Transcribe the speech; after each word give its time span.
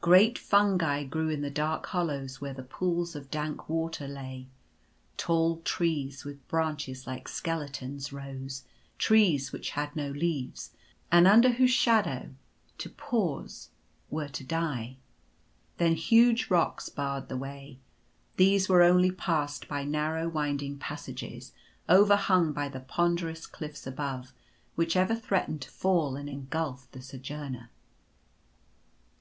Great 0.00 0.36
fungi 0.38 1.04
grew 1.04 1.28
in 1.28 1.40
the 1.40 1.52
dark 1.52 1.86
hollows 1.86 2.40
where 2.40 2.52
the 2.52 2.64
pools 2.64 3.14
of 3.14 3.30
dank 3.30 3.68
water 3.68 4.08
lay. 4.08 4.48
Tall 5.16 5.58
trees, 5.60 6.24
with 6.24 6.48
branches 6.48 7.06
like 7.06 7.28
skele 7.28 7.70
tons, 7.72 8.12
rose— 8.12 8.64
trees 8.98 9.52
which 9.52 9.70
had 9.78 9.94
no 9.94 10.10
leaves, 10.10 10.72
and 11.12 11.28
under 11.28 11.50
whose 11.50 11.70
shadow 11.70 12.30
to 12.76 12.90
pause 12.90 13.68
were 14.10 14.26
to 14.26 14.42
die. 14.42 14.96
Then 15.76 15.92
huge 15.94 16.50
rocks 16.50 16.88
barred 16.88 17.28
the 17.28 17.36
way. 17.36 17.78
These 18.36 18.68
were 18.68 18.82
only 18.82 19.12
passed 19.12 19.68
by 19.68 19.84
narrow, 19.84 20.28
winding 20.28 20.78
passages, 20.78 21.52
overhung 21.88 22.52
by 22.52 22.68
the 22.68 22.80
ponderous 22.80 23.46
cliffs 23.46 23.86
above, 23.86 24.32
which 24.74 24.96
ever 24.96 25.14
threatened 25.14 25.62
to 25.62 25.70
fall 25.70 26.16
and 26.16 26.28
engulph 26.28 26.88
the 26.90 27.00
Sojourner. 27.00 27.70